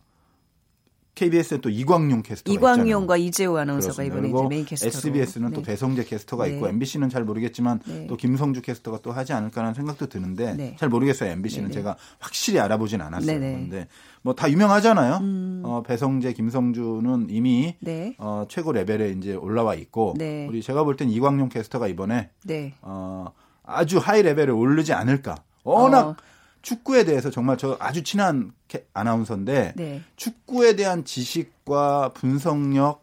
[1.15, 3.27] KBS에 또 이광용 캐스터가 이광용과 있잖아요.
[3.27, 4.27] 이재호 아나운서가 그렇습니다.
[4.27, 5.67] 이번에 메인 캐스터로 SBS는 또 네.
[5.71, 6.55] 배성재 캐스터가 네.
[6.55, 8.07] 있고 MBC는 잘 모르겠지만 네.
[8.07, 10.75] 또 김성주 캐스터가 또 하지 않을까라는 생각도 드는데 네.
[10.79, 11.29] 잘 모르겠어요.
[11.31, 11.73] MBC는 네네.
[11.73, 13.35] 제가 확실히 알아보진 않았어요.
[13.37, 13.39] 음.
[13.69, 13.87] 그런데
[14.23, 15.19] 뭐 다 유명하잖아요.
[15.63, 18.15] 어, 배성재, 김성주는 이미 네.
[18.17, 20.47] 어, 최고 레벨에 이제 올라와 있고 네.
[20.49, 22.73] 우리 제가 볼 땐 이광용 캐스터가 이번에 네.
[22.81, 23.27] 어,
[23.63, 25.35] 아주 하이 레벨에 오르지 않을까.
[25.63, 26.15] 워낙 어.
[26.63, 30.01] 축구에 대해서 정말 저 아주 친한 캐- 아나운서인데 네.
[30.15, 33.02] 축구에 대한 지식과 분석력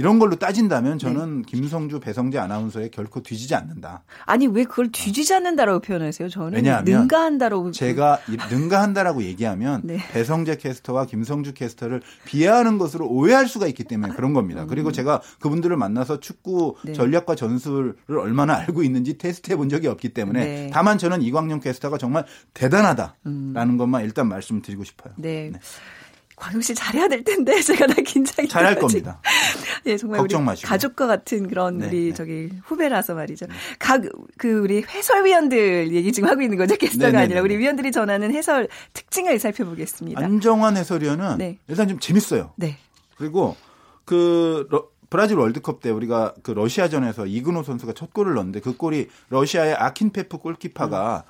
[0.00, 1.46] 이런 걸로 따진다면 저는 네.
[1.46, 4.02] 김성주, 배성재 아나운서에 결코 뒤지지 않는다.
[4.24, 6.30] 아니 왜 그걸 뒤지지 않는다라고 표현하세요?
[6.30, 9.98] 저는 왜냐하면 능가한다라고 제가 이- 능가한다라고 얘기하면 네.
[10.10, 14.64] 배성재 캐스터와 김성주 캐스터를 비하하는 것으로 오해할 수가 있기 때문에 그런 겁니다.
[14.64, 16.86] 그리고 제가 그분들을 만나서 축구 음.
[16.86, 16.92] 네.
[16.94, 20.64] 전략과 전술을 얼마나 알고 있는지 테스트해 본 적이 없기 때문에 네.
[20.64, 20.70] 음.
[20.72, 25.12] 다만 저는 이광용 캐스터가 정말 대단하다라는 것만 일단 말씀드리고 싶어요.
[25.18, 25.52] 네.
[26.40, 28.86] 광용 씨 잘해야 될 텐데 제가 다 긴장이 잘할 돼가지고.
[29.04, 29.20] 겁니다.
[29.86, 30.68] 예, 정말 걱정 마시고.
[30.68, 32.14] 가족과 같은 그런 네, 우리 네.
[32.14, 33.46] 저기 후배라서 말이죠.
[33.78, 36.74] 각그 우리 해설위원들 얘기 지금 하고 있는 거죠.
[36.76, 37.60] 게스트가 네, 네, 아니라 네, 우리 네.
[37.60, 40.20] 위원들이 전하는 해설 특징을 살펴보겠습니다.
[40.24, 41.58] 안정환 해설위원은 네.
[41.68, 42.52] 일단 좀 재밌어요.
[42.56, 42.76] 네.
[43.16, 43.56] 그리고
[44.04, 49.08] 그 러- 브라질 월드컵 때 우리가 그 러시아전에서 이근호 선수가 첫 골을 넣었는데 그 골이
[49.28, 51.24] 러시아의 아킨페프 골키퍼가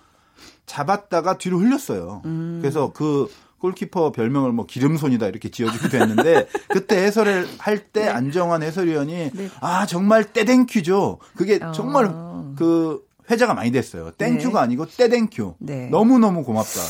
[0.66, 2.22] 잡았다가 뒤로 흘렸어요.
[2.26, 2.58] 음.
[2.60, 3.28] 그래서 그
[3.60, 9.48] 골키퍼 별명을 뭐 기름손이다 이렇게 지어주기도 했는데 그때 해설을 할 때 안정환 해설위원이 네.
[9.60, 11.18] 아 정말 떼댕큐죠.
[11.36, 11.72] 그게 어.
[11.72, 12.06] 정말
[12.56, 14.10] 그 회자가 많이 됐어요.
[14.12, 15.54] 땡큐가 아니고 떼댕큐.
[15.58, 15.88] 네.
[15.90, 16.80] 너무 너무 고맙다.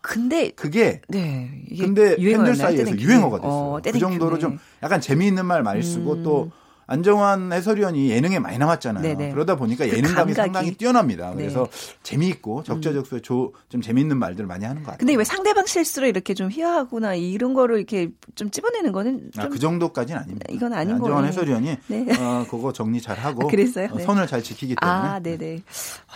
[0.00, 1.50] 근데 그게 네.
[1.78, 2.56] 근데 팬들?
[2.56, 3.02] 사이에서 떼댕큐?
[3.04, 3.52] 유행어가 됐어요.
[3.52, 3.98] 어, 그.
[3.98, 4.36] 정도로 네.
[4.36, 4.40] 음.
[4.40, 6.50] 좀 약간 재미있는 말 많이 쓰고 또
[6.90, 9.02] 안정환 해설위원이 예능에 많이 남았잖아요.
[9.02, 9.32] 네네.
[9.32, 10.34] 그러다 보니까 그 예능감이 감각이.
[10.34, 11.30] 상당히 뛰어납니다.
[11.30, 11.36] 네.
[11.36, 11.68] 그래서
[12.02, 14.98] 재미있고 적재적소에 조- 좀 재미있는 말들을 많이 하는 것 같아요.
[14.98, 19.48] 근데 왜 상대방 실수를 이렇게 좀 희화하거나 이런 거를 이렇게 좀 찝어내는 거는 좀 아,
[19.48, 20.46] 그 정도까지는 아닙니다.
[20.50, 21.26] 이건 아닌 안정환 거예요.
[21.28, 22.06] 해설위원이 네.
[22.18, 23.88] 어, 그거 정리 잘 하고 아, 그랬어요?
[23.92, 24.04] 어, 네.
[24.04, 25.62] 선을 잘 지키기 때문에 아, 네네.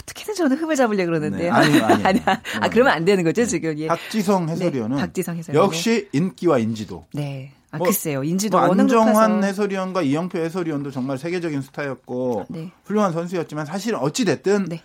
[0.01, 1.43] 어떻게든 저는 흠을 잡으려고 그러는데요.
[1.43, 2.23] 네, 아니요, 아니요.
[2.63, 3.79] 아, 그러면 안 되는 거죠, 지금.
[3.79, 3.89] 예.
[3.89, 5.67] 박지성 해설위원은 네, 박지성 해설위원.
[5.67, 7.05] 역시 인기와 인지도.
[7.13, 7.53] 네.
[7.73, 8.23] 아, 뭐, 글쎄요.
[8.23, 9.47] 인지도 뭐 안정환 높아서.
[9.47, 12.71] 해설위원과 이영표 해설위원도 정말 세계적인 스타였고 네.
[12.85, 14.83] 훌륭한 선수였지만 사실 어찌 됐든 네.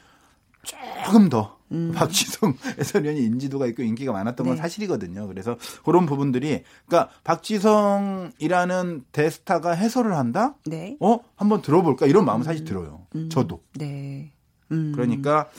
[0.63, 1.57] 조금 더
[1.93, 4.61] 박지성 해설위원이 인지도가 있고 인기가 많았던 건 네.
[4.61, 5.27] 사실이거든요.
[5.27, 10.55] 그래서 그런 부분들이 그러니까 박지성이라는 대스타가 해설을 한다?
[10.65, 10.95] 네.
[11.01, 11.19] 어?
[11.35, 12.05] 한번 들어볼까?
[12.05, 13.05] 이런 마음은 사실 들어요.
[13.29, 13.61] 저도.
[13.75, 14.31] 네.
[14.71, 14.93] 음.
[14.95, 15.49] 그러니까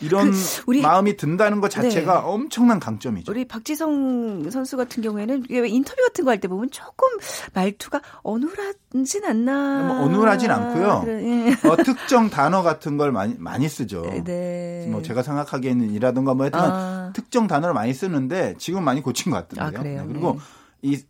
[0.00, 2.26] 이런 그 우리- 마음이 든다는 것 자체가 네.
[2.26, 3.30] 엄청난 강점이죠.
[3.30, 7.06] 우리 박지성 선수 같은 경우에는 인터뷰 같은 거 할 때 보면 조금
[7.52, 9.82] 말투가 어눌하진 않나.
[9.86, 11.02] 뭐 어눌하진 않고요.
[11.04, 11.68] 그래, 예.
[11.68, 14.02] 어, 특정 단어 같은 걸 많이 많이 쓰죠.
[14.24, 14.88] 네.
[14.90, 17.12] 뭐 제가 생각하기에는 이라든가 뭐 하여튼 아.
[17.14, 19.78] 특정 단어를 많이 쓰는데 지금 많이 고친 것 같던데요.
[19.78, 20.04] 아, 그래요?
[20.08, 20.38] 그리고
[20.82, 21.00] 네.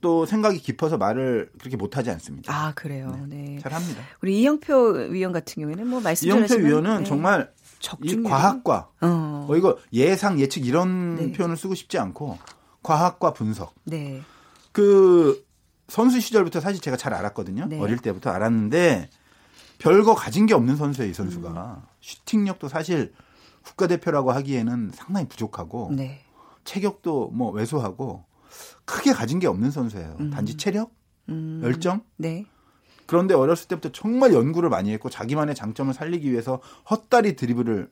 [0.00, 2.52] 이또 생각이 깊어서 말을 그렇게 못하지 않습니다.
[2.52, 3.24] 아, 그래요.
[3.28, 3.58] 네.
[3.62, 4.02] 잘합니다.
[4.22, 4.74] 우리 이영표
[5.10, 7.04] 위원 같은 경우에는 뭐 말씀 이영표 위원은 네.
[7.04, 9.44] 정말 이 적중률이- 과학과 어.
[9.46, 11.32] 뭐 이거 예상 예측 이런 네.
[11.32, 12.38] 표현을 쓰고 싶지 않고
[12.82, 13.74] 과학과 분석.
[13.84, 14.22] 네.
[14.72, 15.44] 그
[15.88, 17.66] 선수 시절부터 사실 제가 잘 알았거든요.
[17.66, 17.78] 네.
[17.80, 19.10] 어릴 때부터 알았는데
[19.78, 21.50] 별거 가진 게 없는 선수예요, 이 선수가.
[21.50, 21.82] 음.
[22.00, 23.12] 슈팅력도 사실
[23.64, 26.20] 국가대표라고 하기에는 상당히 부족하고 네.
[26.64, 28.24] 체격도 뭐 왜소하고
[28.84, 30.30] 크게 가진 게 없는 선수예요.
[30.32, 30.92] 단지 체력,
[31.28, 31.60] 음.
[31.62, 32.02] 열정.
[32.16, 32.46] 네.
[33.12, 37.90] 그런데 어렸을 때부터 정말 연구를 많이 했고 자기만의 장점을 살리기 위해서 헛다리 드리블을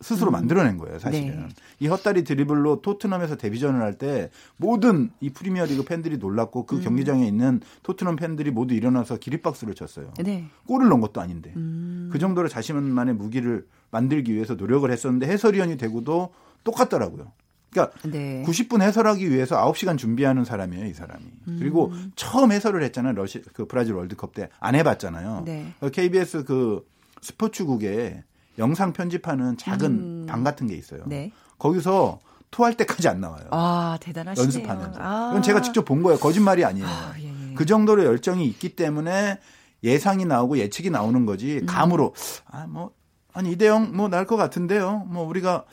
[0.00, 1.30] 스스로 만들어낸 거예요, 사실은.
[1.30, 1.48] 음.
[1.48, 1.54] 네.
[1.80, 6.66] 이 헛다리 드리블로 토트넘에서 데뷔전을 할 때 모든 이 프리미어리그 팬들이 놀랐고 음.
[6.66, 10.12] 그 경기장에 있는 토트넘 팬들이 모두 일어나서 기립박수를 쳤어요.
[10.22, 10.46] 네.
[10.68, 11.52] 골을 넣은 것도 아닌데.
[11.56, 12.10] 음.
[12.12, 16.32] 그 정도로 자신만의 무기를 만들기 위해서 노력을 했었는데 해설위원이 되고도
[16.62, 17.32] 똑같더라고요.
[17.76, 18.42] 그러니까 네.
[18.46, 21.24] 90분 해설하기 위해서 9시간 준비하는 사람이에요, 이 사람이.
[21.58, 22.12] 그리고 음.
[22.16, 23.12] 처음 해설을 했잖아요.
[23.14, 25.42] 러시 그 브라질 월드컵 때 안 해봤잖아요.
[25.44, 25.72] 네.
[25.92, 26.86] KBS 그
[27.20, 28.22] 스포츠국에
[28.58, 30.26] 영상 편집하는 작은 음.
[30.28, 31.02] 방 같은 게 있어요.
[31.06, 31.30] 네.
[31.58, 33.44] 거기서 토할 때까지 안 나와요.
[33.50, 34.44] 아, 대단하시네요.
[34.46, 35.00] 연습하면서.
[35.02, 35.28] 아.
[35.32, 36.18] 이건 제가 직접 본 거예요.
[36.18, 36.86] 거짓말이 아니에요.
[36.86, 37.54] 아, 예, 예.
[37.54, 39.38] 그 정도로 열정이 있기 때문에
[39.84, 41.66] 예상이 나오고 예측이 나오는 거지 음.
[41.66, 42.14] 감으로
[42.46, 42.92] 아뭐
[43.34, 45.04] 아니 이대영 뭐 날 것 같은데요.
[45.08, 45.64] 뭐 우리가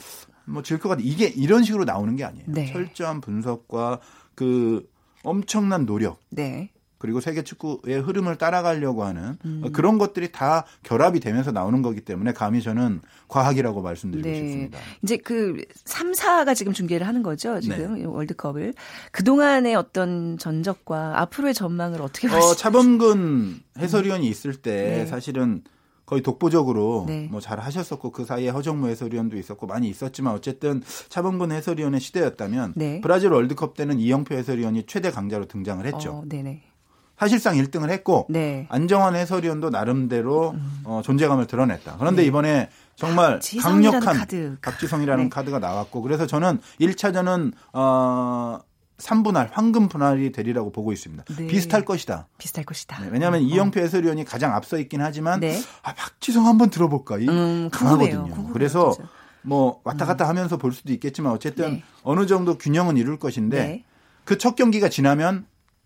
[0.45, 2.45] 뭐 질 것 같아 이게 이런 식으로 나오는 게 아니에요.
[2.47, 2.71] 네.
[2.71, 3.99] 철저한 분석과
[4.35, 4.87] 그
[5.23, 6.69] 엄청난 노력 네.
[6.97, 9.61] 그리고 세계 축구의 흐름을 따라가려고 하는 음.
[9.65, 14.35] 어, 그런 것들이 다 결합이 되면서 나오는 거기 때문에 감히 저는 과학이라고 말씀드리고 네.
[14.35, 14.79] 싶습니다.
[15.01, 18.05] 이제 그 3, 4가 지금 중계를 하는 거죠, 지금 네.
[18.05, 18.73] 월드컵을.
[19.11, 22.55] 그동안의 어떤 전적과 앞으로의 전망을 어떻게 어, 보시죠?
[22.55, 25.05] 차범근 해설위원이 있을 때 네.
[25.05, 25.61] 사실은
[26.05, 27.27] 거의 독보적으로 네.
[27.31, 32.99] 뭐잘 하셨었고 그 사이에 허정무 해설위원도 있었고 많이 있었지만 어쨌든 차범근 해설위원의 시대였다면 네.
[33.01, 36.11] 브라질 월드컵 때는 이영표 해설위원이 최대 강자로 등장을 했죠.
[36.11, 36.23] 어.
[37.17, 38.65] 사실상 1등을 했고 네.
[38.69, 41.97] 안정환 해설위원도 나름대로 어, 존재감을 드러냈다.
[41.99, 42.27] 그런데 네.
[42.27, 44.57] 이번에 정말 강력한 카드.
[44.61, 45.29] 박지성이라는 네.
[45.29, 48.59] 카드가 나왔고 그래서 저는 1차전은 어
[49.03, 51.25] 3분할 황금 분할이 되리라고 보고 있습니다.
[51.37, 51.47] 네.
[51.47, 52.27] 비슷할 것이다.
[52.37, 53.01] 비슷할 것이다.
[53.01, 55.59] 네, 왜냐하면 이영표 해설위원이 가장 앞서 있긴 하지만 네.
[55.83, 57.69] 아 박지성 한번 들어볼까 이 음.
[57.71, 58.23] 강하거든요.
[58.23, 59.09] 궁금해요, 그래서 진짜.
[59.41, 61.83] 뭐 왔다 갔다 하면서 볼 수도 있겠지만 어쨌든 네.
[62.03, 63.85] 어느 정도 균형은 이룰 것인데 네.
[64.23, 65.45] 그첫 경기가 지나면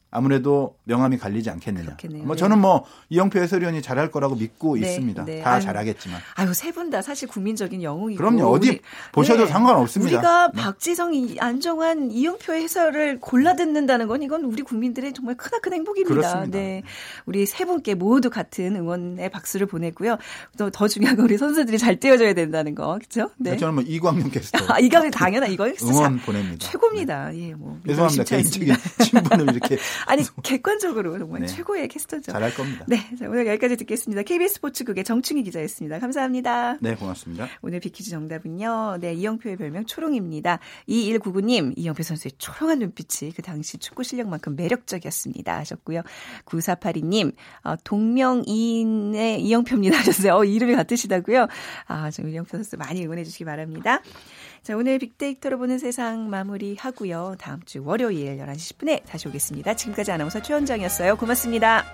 [0.10, 1.86] 아무래도 명함이 갈리지 않겠느냐.
[1.86, 2.24] 그렇겠네요.
[2.24, 2.40] 뭐 네.
[2.40, 5.26] 저는 뭐 이영표 해설위원이 잘할 거라고 믿고 네, 있습니다.
[5.26, 5.42] 네.
[5.42, 6.20] 다 아유, 잘하겠지만.
[6.36, 8.18] 아유, 세 분 다 사실 국민적인 영웅이고.
[8.18, 8.46] 그럼요.
[8.50, 9.52] 어디 우리- 보셔도 네.
[9.52, 10.18] 상관없습니다.
[10.20, 10.62] 우리가 네.
[10.62, 16.16] 박지성, 이- 안정환, 이영표의 해설을 골라 듣는다는 건 이건 우리 국민들의 정말 크나큰 행복입니다.
[16.16, 16.58] 그렇습니다.
[16.58, 16.84] 네.
[17.26, 20.18] 우리 세 분께 모두 같은 응원의 박수를 보내고요.
[20.58, 22.94] 또 더 중요한 건 우리 선수들이 잘 뛰어줘야 된다는 거.
[22.96, 23.30] 그렇죠?
[23.38, 23.58] 네.
[23.58, 26.66] 저는 뭐 이광용 캐스터 아, 이거 당연한 이거 응원 보냅니다.
[26.70, 27.36] 최고입니다.
[27.36, 27.78] 예, 뭐.
[27.84, 27.94] 네.
[27.94, 28.24] 죄송합니다.
[28.24, 31.48] 개인적인 친분을 이렇게 아니, 객관적으로 정말 네.
[31.48, 32.32] 최고의 캐스터죠.
[32.32, 32.86] 잘할 겁니다.
[32.88, 34.24] 네, 자, 오늘 여기까지 듣겠습니다.
[34.24, 36.00] KBS 스포츠국의 정충희 기자였습니다.
[36.00, 36.78] 감사합니다.
[36.82, 37.48] 네, 고맙습니다.
[37.62, 38.98] 오늘 비키즈 정답은요.
[39.02, 40.60] 네, 이영표의 별명 초롱입니다.
[40.88, 45.58] 2199님, 이영표 선수의 초롱한 눈빛이 그 당시 축구 실력만큼 매력적이었습니다.
[45.58, 46.02] 하셨고요.
[46.46, 49.98] 9482님, 어, 동명이인의 이영표입니다.
[50.00, 50.36] 하셨어요.
[50.36, 51.48] 어, 이름이 같으시다고요?
[51.88, 54.02] 아, 저 이영표 선수 많이 응원해 주시기 바랍니다.
[54.64, 57.36] 자, 오늘 빅데이터로 보는 세상 마무리하고요.
[57.40, 59.76] 다음 주 월요일 11시 10분에 다시 오겠습니다.
[59.76, 61.16] 지금까지 아나운서 최원정이었어요.
[61.18, 61.86] 고맙습니다.